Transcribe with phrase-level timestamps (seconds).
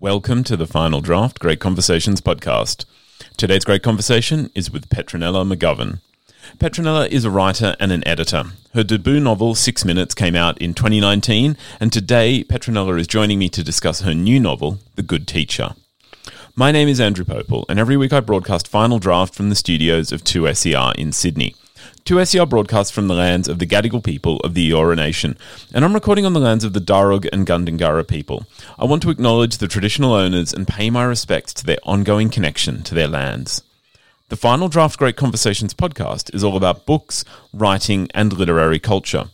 [0.00, 2.86] Welcome to the Final Draft Great Conversations podcast.
[3.36, 6.00] Today's great conversation is with Petronella McGovern.
[6.56, 8.44] Petronella is a writer and an editor.
[8.72, 13.50] Her debut novel, Six Minutes, came out in 2019, and today Petronella is joining me
[13.50, 15.74] to discuss her new novel, The Good Teacher.
[16.56, 20.12] My name is Andrew Pople, and every week I broadcast Final Draft from the studios
[20.12, 21.54] of 2SER in Sydney.
[22.10, 25.38] 2SER broadcasts from the lands of the Gadigal people of the Eora Nation,
[25.72, 28.46] and I'm recording on the lands of the Darug and Gundungurra people.
[28.76, 32.82] I want to acknowledge the traditional owners and pay my respects to their ongoing connection
[32.82, 33.62] to their lands.
[34.28, 39.26] The Final Draft Great Conversations podcast is all about books, writing, and literary culture.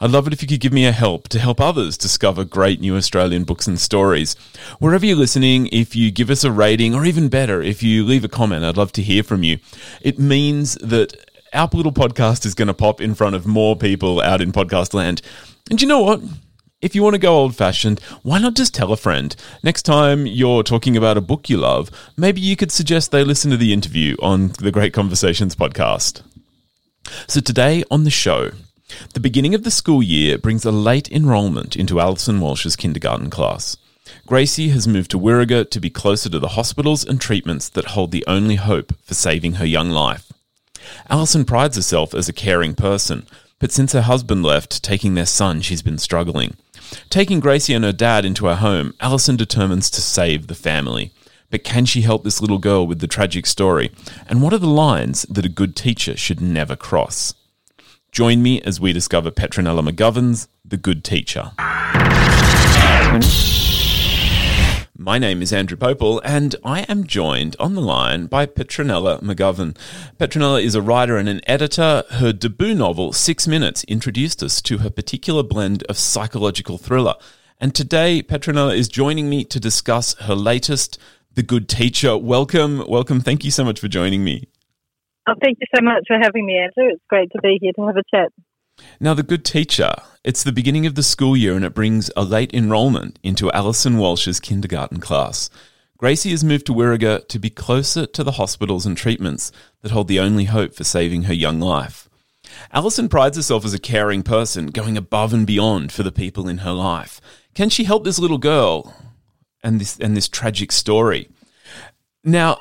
[0.00, 2.80] I'd love it if you could give me a help to help others discover great
[2.80, 4.36] new Australian books and stories.
[4.78, 8.24] Wherever you're listening, if you give us a rating, or even better, if you leave
[8.24, 9.58] a comment, I'd love to hear from you.
[10.00, 11.14] It means that
[11.52, 14.94] our little podcast is going to pop in front of more people out in podcast
[14.94, 15.20] land.
[15.70, 16.20] And you know what?
[16.80, 19.36] If you want to go old fashioned, why not just tell a friend?
[19.62, 23.50] Next time you're talking about a book you love, maybe you could suggest they listen
[23.50, 26.22] to the interview on the Great Conversations podcast.
[27.28, 28.50] So, today on the show,
[29.12, 33.76] the beginning of the school year brings a late enrolment into Alison Walsh's kindergarten class.
[34.26, 38.10] Gracie has moved to Wirraga to be closer to the hospitals and treatments that hold
[38.10, 40.31] the only hope for saving her young life.
[41.08, 43.26] Alison prides herself as a caring person,
[43.58, 46.56] but since her husband left, taking their son, she's been struggling.
[47.10, 51.12] Taking Gracie and her dad into her home, Alison determines to save the family.
[51.50, 53.90] But can she help this little girl with the tragic story?
[54.26, 57.34] And what are the lines that a good teacher should never cross?
[58.10, 61.52] Join me as we discover Petronella McGovern's The Good Teacher.
[65.02, 69.76] My name is Andrew Pople, and I am joined on the line by Petronella McGovern.
[70.16, 72.04] Petronella is a writer and an editor.
[72.10, 77.16] Her debut novel, Six Minutes, introduced us to her particular blend of psychological thriller.
[77.58, 81.00] And today, Petronella is joining me to discuss her latest,
[81.34, 82.16] The Good Teacher.
[82.16, 83.20] Welcome, welcome.
[83.20, 84.46] Thank you so much for joining me.
[85.28, 86.92] Oh, thank you so much for having me, Andrew.
[86.92, 88.30] It's great to be here to have a chat.
[89.00, 92.22] Now, The Good Teacher, it's the beginning of the school year and it brings a
[92.22, 95.50] late enrolment into Alison Walsh's kindergarten class.
[95.98, 99.50] Gracie has moved to Wirraga to be closer to the hospitals and treatments
[99.82, 102.08] that hold the only hope for saving her young life.
[102.72, 106.58] Alison prides herself as a caring person, going above and beyond for the people in
[106.58, 107.20] her life.
[107.54, 108.94] Can she help this little girl
[109.62, 111.28] and this and this tragic story?
[112.24, 112.58] Now,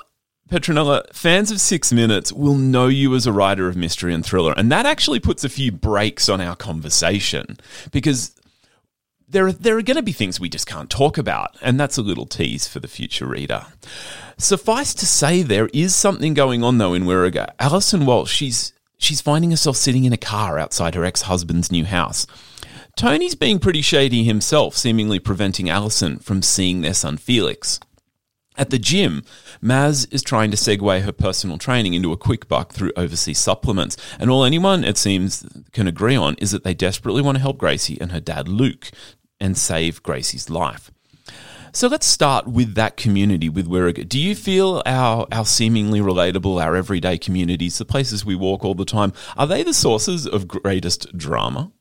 [0.51, 4.53] Petronella, fans of Six Minutes will know you as a writer of mystery and thriller,
[4.57, 7.57] and that actually puts a few brakes on our conversation
[7.93, 8.35] because
[9.29, 11.97] there are, there are going to be things we just can't talk about, and that's
[11.97, 13.65] a little tease for the future reader.
[14.37, 17.53] Suffice to say, there is something going on though in Wirraga.
[17.57, 21.85] Alison Walsh, she's she's finding herself sitting in a car outside her ex husband's new
[21.85, 22.27] house.
[22.97, 27.79] Tony's being pretty shady himself, seemingly preventing Alison from seeing their son Felix.
[28.57, 29.23] At the gym,
[29.63, 33.95] Maz is trying to segue her personal training into a quick buck through overseas supplements.
[34.19, 37.57] And all anyone, it seems, can agree on is that they desperately want to help
[37.57, 38.91] Gracie and her dad Luke
[39.39, 40.91] and save Gracie's life.
[41.73, 44.07] So let's start with that community with Wirraga.
[44.07, 48.75] Do you feel our, our seemingly relatable, our everyday communities, the places we walk all
[48.75, 51.71] the time, are they the sources of greatest drama?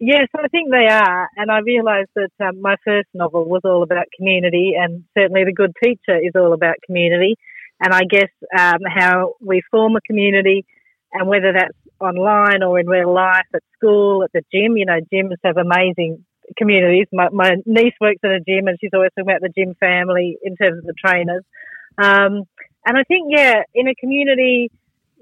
[0.00, 1.28] Yes, I think they are.
[1.36, 5.52] And I realised that um, my first novel was all about community, and certainly The
[5.52, 7.36] Good Teacher is all about community.
[7.80, 10.64] And I guess um, how we form a community,
[11.12, 14.76] and whether that's online or in real life, at school, at the gym.
[14.76, 16.24] You know, gyms have amazing
[16.56, 17.06] communities.
[17.12, 20.38] My, my niece works at a gym, and she's always talking about the gym family
[20.42, 21.42] in terms of the trainers.
[21.98, 22.44] Um,
[22.86, 24.70] and I think, yeah, in a community,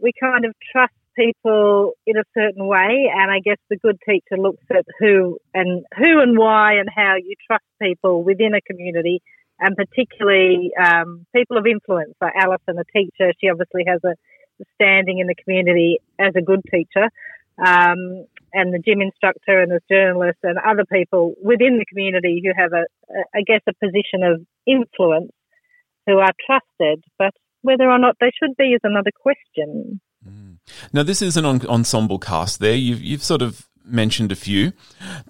[0.00, 4.36] we kind of trust people in a certain way, and I guess the good teacher
[4.38, 9.22] looks at who and who and why and how you trust people within a community,
[9.58, 12.14] and particularly um, people of influence.
[12.20, 14.14] Like Alison, a teacher, she obviously has a
[14.74, 17.10] standing in the community as a good teacher,
[17.58, 22.52] um, and the gym instructor and the journalists and other people within the community who
[22.56, 25.32] have a, a, I guess, a position of influence
[26.06, 30.00] who are trusted, but whether or not they should be is another question.
[30.92, 32.74] Now, this is an ensemble cast there.
[32.74, 34.72] You've, you've sort of mentioned a few.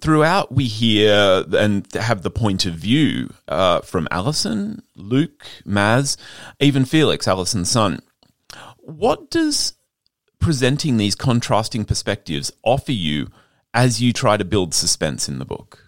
[0.01, 6.17] Throughout, we hear and have the point of view uh, from Alison, Luke, Maz,
[6.59, 8.01] even Felix, Alison's son.
[8.77, 9.73] What does
[10.39, 13.27] presenting these contrasting perspectives offer you
[13.73, 15.86] as you try to build suspense in the book?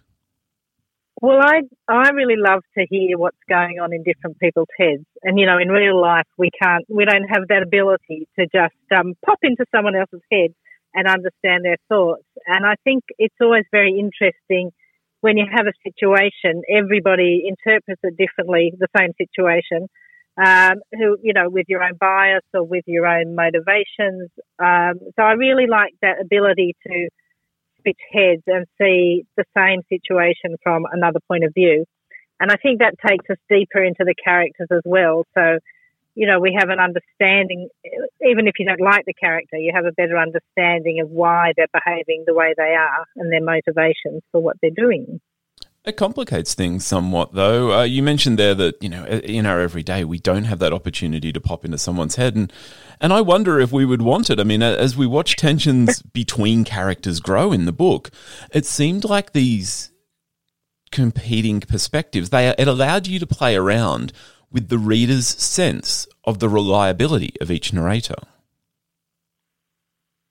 [1.21, 5.37] Well, I I really love to hear what's going on in different people's heads, and
[5.37, 9.15] you know, in real life, we can't, we don't have that ability to just um,
[9.25, 10.51] pop into someone else's head
[10.93, 12.23] and understand their thoughts.
[12.47, 14.71] And I think it's always very interesting
[15.19, 19.87] when you have a situation, everybody interprets it differently, the same situation.
[20.37, 24.29] Um, who, you know, with your own bias or with your own motivations.
[24.57, 27.09] Um, so I really like that ability to
[27.89, 31.85] switch heads and see the same situation from another point of view.
[32.39, 35.25] And I think that takes us deeper into the characters as well.
[35.35, 35.59] So,
[36.15, 37.69] you know, we have an understanding,
[38.21, 41.67] even if you don't like the character, you have a better understanding of why they're
[41.73, 45.19] behaving the way they are and their motivations for what they're doing.
[45.85, 47.71] It complicates things somewhat, though.
[47.79, 51.31] Uh, you mentioned there that you know in our everyday we don't have that opportunity
[51.31, 52.51] to pop into someone's head, and
[52.99, 54.39] and I wonder if we would want it.
[54.39, 58.11] I mean, as we watch tensions between characters grow in the book,
[58.51, 59.91] it seemed like these
[60.91, 64.11] competing perspectives they it allowed you to play around
[64.51, 68.15] with the reader's sense of the reliability of each narrator.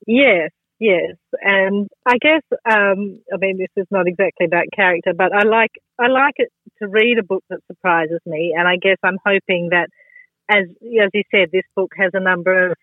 [0.07, 5.33] Yes, Yes, and I guess um, I mean this is not exactly about character, but
[5.35, 8.97] I like I like it to read a book that surprises me, and I guess
[9.03, 9.89] I'm hoping that,
[10.49, 12.77] as as you said, this book has a number of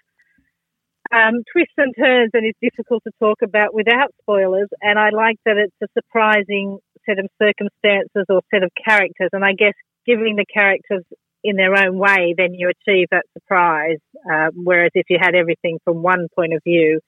[1.14, 4.70] um, twists and turns, and it's difficult to talk about without spoilers.
[4.82, 9.46] And I like that it's a surprising set of circumstances or set of characters, and
[9.46, 9.74] I guess
[10.06, 11.04] giving the characters
[11.44, 14.00] in their own way, then you achieve that surprise.
[14.30, 17.00] Uh, whereas if you had everything from one point of view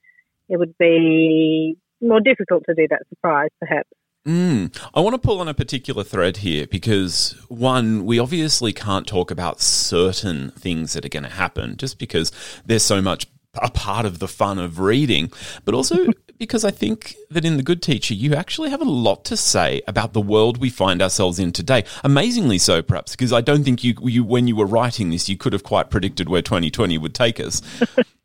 [0.48, 3.88] it would be more difficult to do that surprise, perhaps.
[4.26, 4.76] Mm.
[4.94, 9.30] I want to pull on a particular thread here because, one, we obviously can't talk
[9.30, 12.30] about certain things that are going to happen just because
[12.66, 13.26] there's so much
[13.62, 15.32] a part of the fun of reading,
[15.64, 16.06] but also
[16.38, 19.82] because I think that in The Good Teacher, you actually have a lot to say
[19.88, 21.84] about the world we find ourselves in today.
[22.04, 25.36] Amazingly so, perhaps, because I don't think you, you when you were writing this, you
[25.36, 27.62] could have quite predicted where 2020 would take us.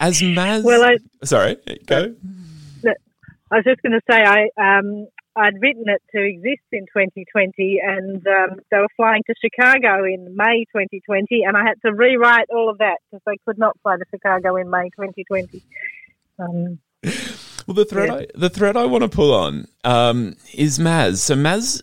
[0.00, 1.56] As Maz, well, I, sorry,
[1.86, 2.14] go.
[3.50, 5.06] I was just going to say I um,
[5.36, 10.36] I'd written it to exist in 2020, and um, they were flying to Chicago in
[10.36, 13.96] May 2020, and I had to rewrite all of that because they could not fly
[13.96, 15.62] to Chicago in May 2020.
[16.38, 16.78] Um,
[17.66, 18.14] well, the thread yeah.
[18.14, 21.18] I, the thread I want to pull on um, is Maz.
[21.18, 21.82] So Maz,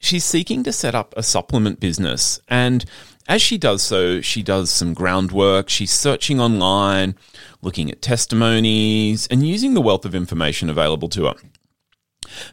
[0.00, 2.84] she's seeking to set up a supplement business, and
[3.28, 5.68] as she does so, she does some groundwork.
[5.68, 7.14] She's searching online,
[7.60, 11.34] looking at testimonies, and using the wealth of information available to her.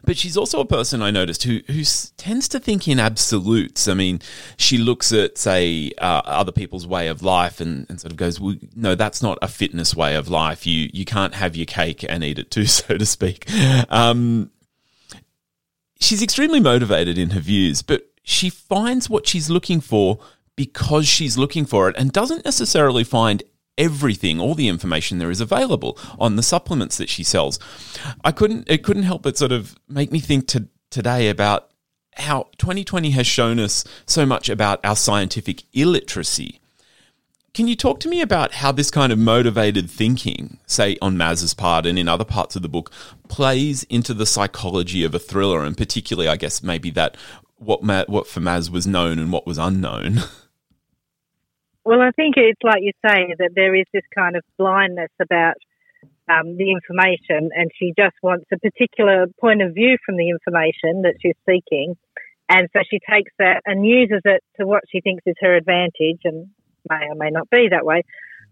[0.04, 1.82] But she's also a person I noticed who who
[2.16, 3.88] tends to think in absolutes.
[3.88, 4.20] I mean,
[4.56, 8.40] she looks at say uh, other people's way of life and, and sort of goes,
[8.40, 10.66] well, "No, that's not a fitness way of life.
[10.66, 13.46] You you can't have your cake and eat it too, so to speak."
[13.90, 14.50] Um,
[16.00, 20.18] she's extremely motivated in her views, but she finds what she's looking for
[20.56, 23.42] because she's looking for it and doesn't necessarily find
[23.78, 27.58] everything, all the information there is available on the supplements that she sells.
[28.22, 31.70] I couldn't, it couldn't help but sort of make me think to, today about
[32.14, 36.60] how 2020 has shown us so much about our scientific illiteracy.
[37.52, 41.52] Can you talk to me about how this kind of motivated thinking, say on Maz's
[41.52, 42.92] part and in other parts of the book,
[43.28, 47.16] plays into the psychology of a thriller, and particularly, I guess, maybe that
[47.60, 50.18] what Ma- what for Maz was known and what was unknown?
[51.82, 55.54] Well, I think it's like you say that there is this kind of blindness about
[56.28, 61.02] um, the information, and she just wants a particular point of view from the information
[61.02, 61.96] that she's seeking.
[62.48, 66.20] And so she takes that and uses it to what she thinks is her advantage,
[66.24, 66.50] and
[66.88, 68.02] may or may not be that way.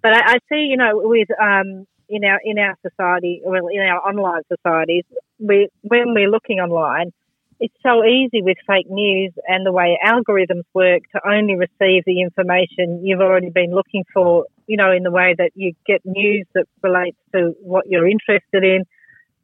[0.02, 3.80] But I, I see, you know, with um, in our in our society, well, in
[3.80, 5.04] our online societies,
[5.38, 7.12] we when we're looking online,
[7.61, 12.21] it's so easy with fake news and the way algorithms work to only receive the
[12.21, 16.47] information you've already been looking for, you know, in the way that you get news
[16.55, 18.85] that relates to what you're interested in.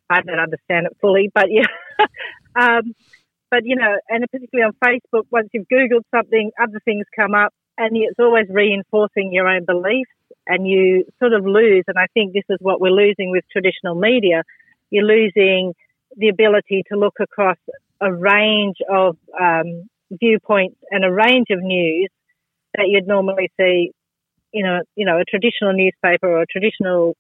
[0.08, 1.66] I don't understand it fully, but yeah.
[2.56, 2.94] um,
[3.50, 7.52] but, you know, and particularly on Facebook, once you've Googled something, other things come up
[7.78, 10.10] and it's always reinforcing your own beliefs
[10.46, 11.84] and you sort of lose.
[11.88, 14.42] And I think this is what we're losing with traditional media.
[14.90, 15.74] You're losing
[16.16, 17.56] the ability to look across
[18.04, 22.08] a range of um, viewpoints and a range of news
[22.76, 23.92] that you'd normally see
[24.52, 27.16] in a you know a traditional newspaper or a traditional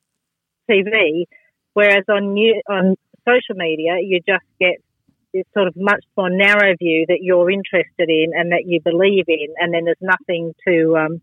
[0.70, 1.24] TV,
[1.72, 4.76] whereas on new, on social media you just get
[5.32, 9.24] this sort of much more narrow view that you're interested in and that you believe
[9.26, 11.22] in, and then there's nothing to um,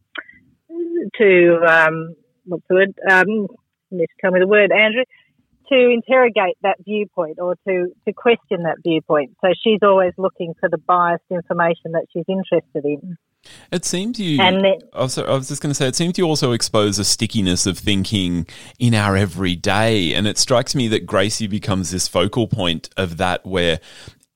[1.18, 2.15] to um,
[2.46, 2.94] what's the word?
[3.10, 3.48] Um,
[4.20, 5.03] tell me the word, Andrew
[5.72, 9.36] to interrogate that viewpoint or to, to question that viewpoint.
[9.42, 13.18] So she's always looking for the biased information that she's interested in.
[13.72, 14.40] It seems you.
[14.40, 17.00] And then, I, was, I was just going to say, it seems you also expose
[17.00, 18.46] a stickiness of thinking
[18.78, 20.13] in our everyday.
[20.13, 23.80] And it strikes me that Gracie becomes this focal point of that where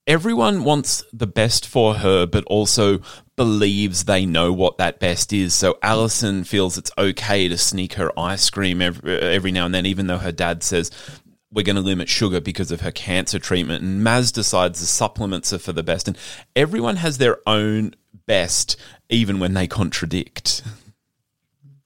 [0.08, 3.00] everyone wants the best for her, but also
[3.36, 5.54] believes they know what that best is.
[5.54, 9.86] So Alison feels it's okay to sneak her ice cream every, every now and then,
[9.86, 10.89] even though her dad says
[11.55, 13.81] we're going to limit sugar because of her cancer treatment.
[13.81, 16.07] And Maz decides the supplements are for the best.
[16.07, 16.17] And
[16.55, 17.95] everyone has their own
[18.25, 18.75] best,
[19.09, 20.62] even when they contradict.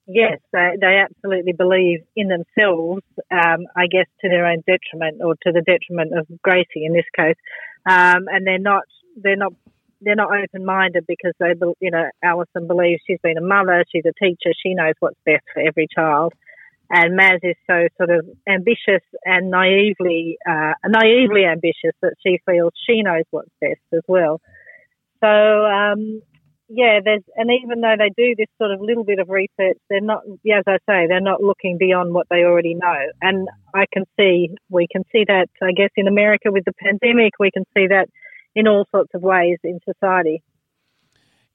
[0.07, 5.35] Yes, they, they absolutely believe in themselves, um, I guess to their own detriment or
[5.43, 7.37] to the detriment of Gracie in this case.
[7.85, 8.83] Um, and they're not,
[9.15, 9.53] they're not,
[10.01, 14.05] they're not open minded because they, you know, Alison believes she's been a mother, she's
[14.05, 16.33] a teacher, she knows what's best for every child.
[16.91, 22.73] And Maz is so sort of ambitious and naively, uh, naively ambitious that she feels
[22.87, 24.41] she knows what's best as well.
[25.23, 26.21] So, um,
[26.67, 30.01] yeah, there's, and even though they do this sort of little bit of research, they're
[30.01, 32.97] not, as I say, they're not looking beyond what they already know.
[33.21, 37.33] And I can see, we can see that, I guess, in America with the pandemic,
[37.39, 38.07] we can see that
[38.55, 40.43] in all sorts of ways in society.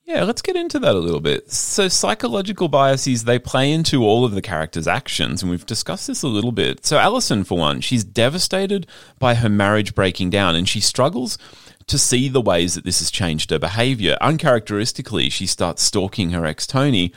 [0.06, 1.50] Yeah, let's get into that a little bit.
[1.50, 6.22] So, psychological biases, they play into all of the characters' actions, and we've discussed this
[6.22, 6.84] a little bit.
[6.84, 8.86] So, Alison, for one, she's devastated
[9.18, 11.38] by her marriage breaking down, and she struggles
[11.86, 14.18] to see the ways that this has changed her behavior.
[14.20, 17.10] Uncharacteristically, she starts stalking her ex Tony.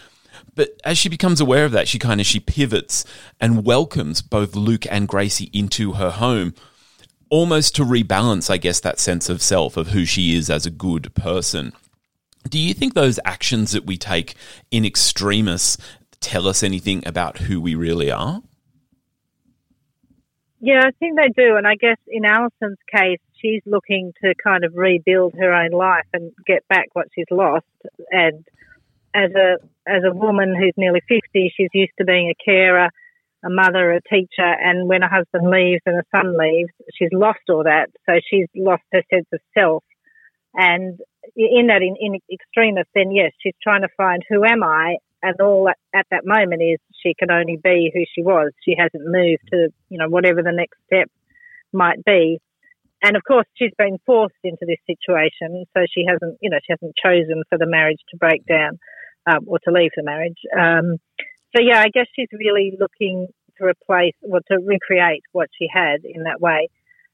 [0.55, 3.03] But as she becomes aware of that, she kind of she pivots
[3.39, 6.55] and welcomes both Luke and Gracie into her home,
[7.29, 10.71] almost to rebalance, I guess, that sense of self of who she is as a
[10.71, 11.73] good person.
[12.49, 14.35] Do you think those actions that we take
[14.71, 15.77] in extremis
[16.19, 18.41] tell us anything about who we really are?
[20.59, 21.55] Yeah, I think they do.
[21.55, 26.07] And I guess in Alison's case, she's looking to kind of rebuild her own life
[26.13, 27.65] and get back what she's lost.
[28.09, 28.45] And
[29.13, 32.89] as a as a woman who's nearly fifty, she's used to being a carer,
[33.43, 37.39] a mother, a teacher, and when her husband leaves and her son leaves, she's lost
[37.49, 37.89] all that.
[38.07, 39.83] So she's lost her sense of self.
[40.53, 40.99] And
[41.35, 45.39] in that, in, in extremis, then yes, she's trying to find who am I, and
[45.41, 48.51] all at, at that moment is she can only be who she was.
[48.63, 51.09] She hasn't moved to you know whatever the next step
[51.73, 52.39] might be.
[53.03, 56.73] And of course she's been forced into this situation so she hasn't you know she
[56.73, 58.79] hasn't chosen for the marriage to break down
[59.29, 60.39] um, or to leave the marriage.
[60.57, 60.97] Um,
[61.55, 63.27] so yeah i guess she's really looking
[63.57, 66.69] to replace or to recreate what she had in that way.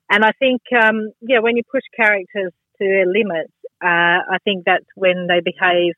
[0.09, 4.63] And i think um, yeah when you push characters to their limits uh, i think
[4.65, 5.93] that's when they behave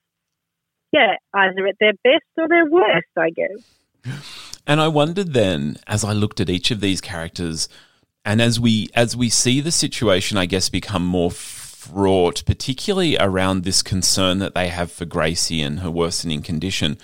[0.92, 4.22] yeah either at their best or their worst i guess
[4.68, 7.68] and i wondered then as i looked at each of these characters
[8.26, 13.64] and as we as we see the situation, I guess, become more fraught, particularly around
[13.64, 16.98] this concern that they have for Gracie and her worsening condition.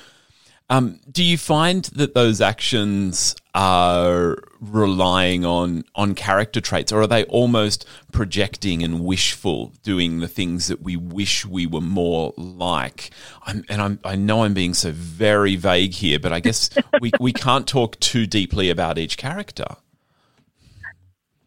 [0.70, 7.08] Um, do you find that those actions are relying on on character traits, or are
[7.08, 13.10] they almost projecting and wishful, doing the things that we wish we were more like?
[13.46, 16.70] I'm, and I'm, I know I'm being so very vague here, but I guess
[17.02, 19.76] we we can't talk too deeply about each character.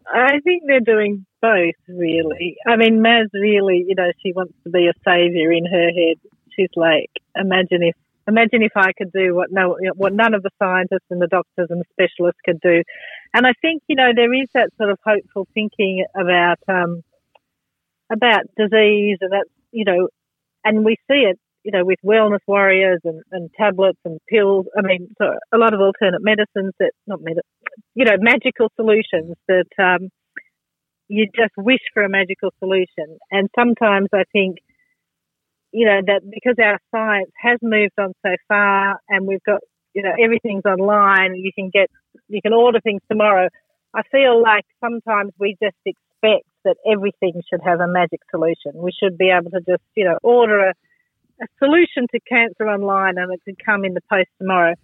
[0.06, 2.56] I think they're doing both, really.
[2.66, 6.18] I mean, Maz really, you know, she wants to be a savior in her head.
[6.54, 10.50] She's like, imagine if, imagine if I could do what no, what none of the
[10.58, 12.82] scientists and the doctors and the specialists could do.
[13.32, 17.02] And I think, you know, there is that sort of hopeful thinking about, um,
[18.10, 20.08] about disease and that, you know,
[20.64, 24.66] and we see it you know, with wellness warriors and, and tablets and pills.
[24.76, 27.38] I mean, so a lot of alternate medicines that, not med,
[27.94, 30.10] you know, magical solutions that um,
[31.08, 33.18] you just wish for a magical solution.
[33.30, 34.58] And sometimes I think,
[35.74, 39.60] you know, that because our science has moved on so far and we've got,
[39.92, 41.90] you know, everything's online, you can get,
[42.28, 43.48] you can order things tomorrow.
[43.92, 48.72] I feel like sometimes we just expect that everything should have a magic solution.
[48.74, 50.72] We should be able to just, you know, order a
[51.42, 54.74] a solution to cancer online and it could come in the post tomorrow.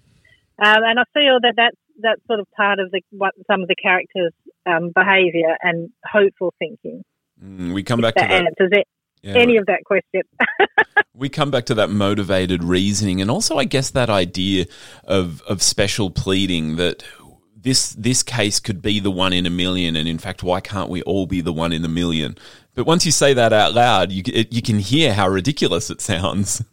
[0.59, 3.69] Um, and I feel that that's, that's sort of part of the, what some of
[3.69, 4.33] the characters'
[4.67, 7.05] um, behaviour and hopeful thinking.
[7.43, 8.33] Mm, we come back to that.
[8.33, 8.89] Answers it.
[9.23, 10.23] Yeah, any of that question.
[11.15, 14.67] we come back to that motivated reasoning, and also, I guess, that idea
[15.05, 17.05] of of special pleading that
[17.55, 20.89] this this case could be the one in a million, and in fact, why can't
[20.89, 22.37] we all be the one in a million?
[22.75, 26.01] But once you say that out loud, you it, you can hear how ridiculous it
[26.01, 26.63] sounds.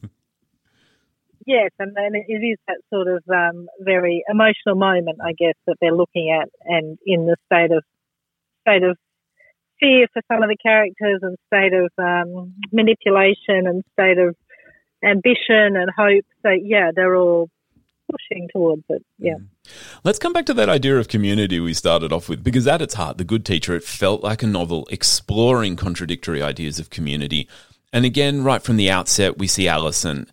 [1.47, 5.95] Yes, and it is that sort of um, very emotional moment, I guess, that they're
[5.95, 7.85] looking at, and in the state of
[8.67, 8.97] state of
[9.79, 14.35] fear for some of the characters, and state of um, manipulation, and state of
[15.03, 16.25] ambition and hope.
[16.43, 17.49] So yeah, they're all
[18.09, 19.05] pushing towards it.
[19.17, 19.33] Yeah.
[19.33, 19.47] Mm.
[20.03, 22.93] Let's come back to that idea of community we started off with, because at its
[22.93, 27.49] heart, The Good Teacher, it felt like a novel exploring contradictory ideas of community.
[27.91, 30.31] And again, right from the outset, we see Alison.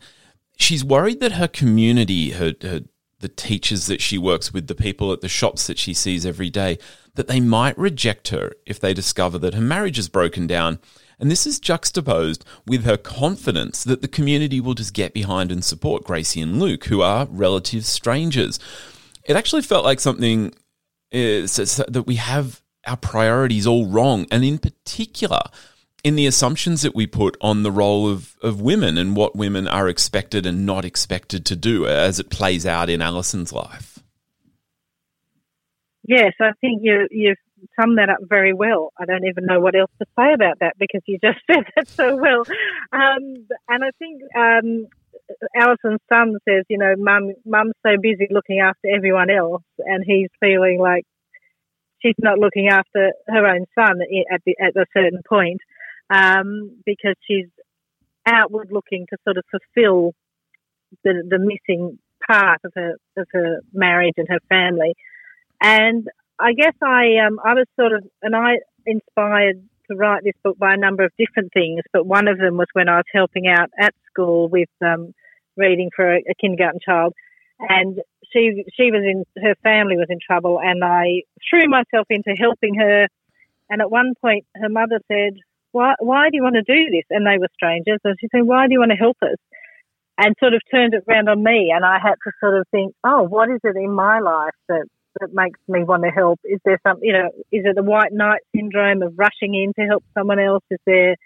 [0.57, 2.83] She's worried that her community, her, her
[3.25, 6.51] the teachers that she works with, the people at the shops that she sees every
[6.51, 6.79] day,
[7.15, 10.79] that they might reject her if they discover that her marriage is broken down.
[11.19, 15.65] And this is juxtaposed with her confidence that the community will just get behind and
[15.65, 18.61] support Gracie and Luke, who are relative strangers.
[19.25, 20.53] It actually felt like something
[21.11, 24.27] eh, is, that we have our priorities all wrong.
[24.31, 25.41] And in particular,
[26.05, 29.67] in the assumptions that we put on the role of, of women and what women
[29.67, 33.99] are expected and not expected to do as it plays out in Alison's life.
[36.07, 37.39] Yes, I think you, you've
[37.81, 38.93] summed that up very well.
[38.99, 41.89] I don't even know what else to say about that because you just said that
[41.89, 42.45] so well.
[42.93, 44.87] Um, and I think um,
[45.57, 50.29] Alison's son says, you know, mum, mum's so busy looking after everyone else, and he's
[50.39, 51.07] feeling like
[52.03, 55.63] she's not looking after her own son at, the, at a certain point
[56.11, 57.47] um, because she's
[58.27, 60.13] outward looking to sort of fulfill
[61.03, 64.95] the, the missing part of her of her marriage and her family.
[65.61, 66.09] And
[66.39, 70.59] I guess I um, I was sort of and I inspired to write this book
[70.59, 73.47] by a number of different things, but one of them was when I was helping
[73.47, 75.13] out at school with um,
[75.57, 77.13] reading for a, a kindergarten child,
[77.61, 78.01] and
[78.33, 82.75] she she was in her family was in trouble, and I threw myself into helping
[82.77, 83.09] her.
[83.71, 85.39] And at one point, her mother said,
[85.75, 87.05] why, why do you want to do this?
[87.11, 88.01] And they were strangers.
[88.05, 89.37] And she said, why do you want to help us?
[90.17, 91.73] And sort of turned it around on me.
[91.75, 94.87] And I had to sort of think, oh, what is it in my life that,
[95.19, 96.39] that makes me want to help?
[96.45, 99.83] Is there some, you know, is it the white knight syndrome of rushing in to
[99.87, 100.63] help someone else?
[100.71, 101.17] Is there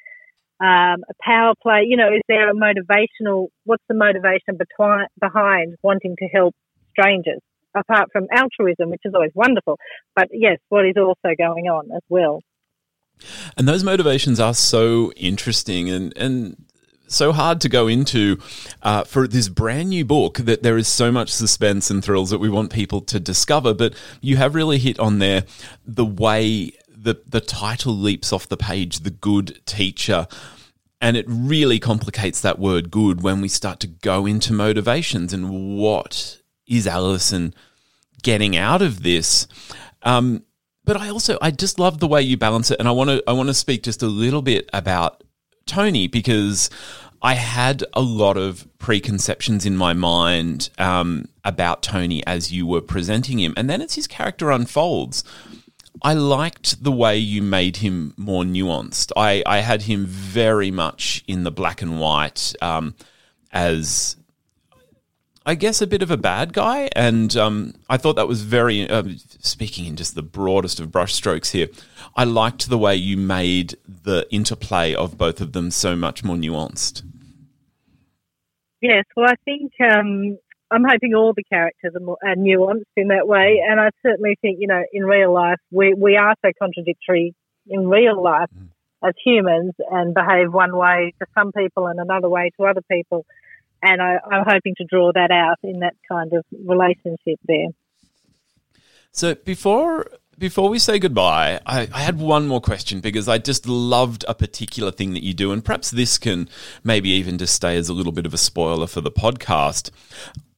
[0.61, 1.85] um, a power play?
[1.87, 6.55] You know, is there a motivational, what's the motivation betwi- behind wanting to help
[6.93, 7.41] strangers?
[7.77, 9.79] Apart from altruism, which is always wonderful.
[10.17, 12.41] But yes, what is also going on as well.
[13.57, 16.57] And those motivations are so interesting and, and
[17.09, 18.39] so hard to go into
[18.83, 22.39] uh, for this brand new book that there is so much suspense and thrills that
[22.39, 23.75] we want people to discover.
[23.75, 25.45] But you have really hit on there
[25.87, 30.27] the way the, the title leaps off the page, The Good Teacher.
[31.01, 35.77] And it really complicates that word good when we start to go into motivations and
[35.79, 37.55] what is Alison
[38.23, 39.47] getting out of this.
[40.03, 40.43] Um,
[40.89, 43.23] but I also I just love the way you balance it, and I want to
[43.29, 45.23] I want to speak just a little bit about
[45.67, 46.71] Tony because
[47.21, 52.81] I had a lot of preconceptions in my mind um, about Tony as you were
[52.81, 55.23] presenting him, and then as his character unfolds.
[56.01, 59.11] I liked the way you made him more nuanced.
[59.17, 62.95] I, I had him very much in the black and white um,
[63.53, 64.17] as
[65.49, 66.91] I guess, a bit of a bad guy.
[66.95, 69.05] And um, I thought that was very, uh,
[69.41, 71.69] speaking in just the broadest of brushstrokes here,
[72.15, 76.37] I liked the way you made the interplay of both of them so much more
[76.37, 77.03] nuanced.
[78.83, 80.37] Yes, well, I think um,
[80.71, 83.63] I'm hoping all the characters are, more, are nuanced in that way.
[83.67, 87.35] And I certainly think, you know, in real life, we, we are so contradictory
[87.67, 88.69] in real life mm.
[89.03, 93.25] as humans and behave one way to some people and another way to other people
[93.83, 97.69] and I, I'm hoping to draw that out in that kind of relationship there.
[99.13, 100.07] So before
[100.39, 104.35] before we say goodbye, I, I, had one more question because I just loved a
[104.35, 106.49] particular thing that you do, and perhaps this can
[106.85, 109.91] maybe even just stay as a little bit of a spoiler for the podcast.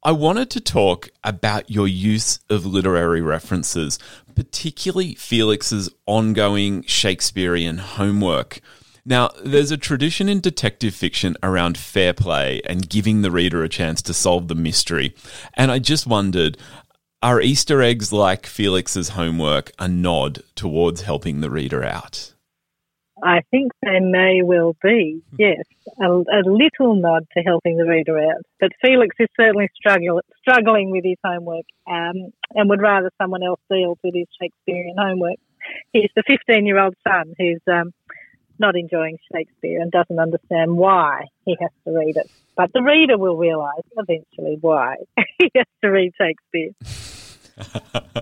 [0.02, 3.98] I wanted to talk about your use of literary references,
[4.34, 8.60] particularly Felix's ongoing Shakespearean homework.
[9.04, 13.68] Now, there's a tradition in detective fiction around fair play and giving the reader a
[13.68, 15.14] chance to solve the mystery.
[15.54, 16.58] And I just wondered
[17.22, 22.32] are Easter eggs like Felix's homework a nod towards helping the reader out?
[23.22, 25.64] I think they may well be, yes,
[26.00, 28.42] a, a, little nod to helping the reader out.
[28.58, 33.60] But Felix is certainly struggle, struggling with his homework um, and would rather someone else
[33.70, 35.36] deal with his Shakespearean homework.
[35.92, 37.92] He's the 15 year old son who's um,
[38.60, 42.30] not enjoying Shakespeare and doesn't understand why he has to read it.
[42.56, 44.96] But the reader will realise eventually why
[45.38, 46.72] he has to read Shakespeare.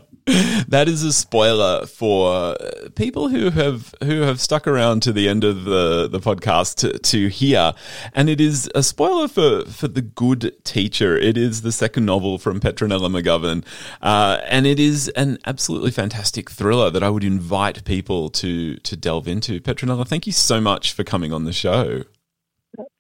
[0.69, 2.55] that is a spoiler for
[2.97, 6.99] people who have who have stuck around to the end of the, the podcast to,
[6.99, 7.73] to hear.
[8.13, 11.17] And it is a spoiler for, for The Good Teacher.
[11.17, 13.65] It is the second novel from Petronella McGovern.
[14.03, 18.97] Uh, and it is an absolutely fantastic thriller that I would invite people to to
[18.97, 19.61] delve into.
[19.61, 22.05] Petronella, thank you so much for coming on the show.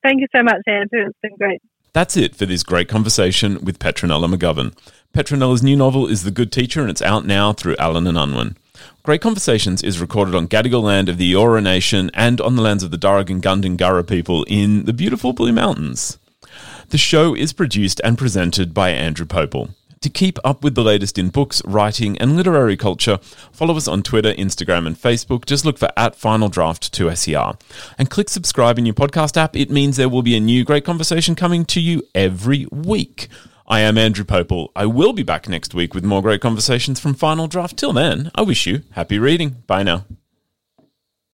[0.03, 1.09] Thank you so much, Andrew.
[1.09, 1.61] It's been great
[1.93, 4.77] That's it for this great conversation with Petronella McGovern.
[5.15, 8.57] Petronella's new novel is The Good Teacher, and it's out now through Allen and Unwin.
[9.03, 12.83] Great Conversations is recorded on Gadigal land of the Eora Nation and on the lands
[12.83, 16.19] of the Darug and Gundungurra people in the beautiful Blue Mountains.
[16.91, 19.71] The show is produced and presented by Andrew Pople.
[20.03, 23.19] To keep up with the latest in books, writing, and literary culture,
[23.53, 25.45] follow us on Twitter, Instagram, and Facebook.
[25.45, 27.61] Just look for at Final Draft 2SER.
[27.99, 29.57] And click subscribe in your podcast app.
[29.57, 33.29] It means there will be a new great conversation coming to you every week.
[33.67, 34.69] I am Andrew Pople.
[34.75, 37.77] I will be back next week with more great conversations from Final Draft.
[37.77, 39.63] Till then, I wish you happy reading.
[39.67, 40.05] Bye now.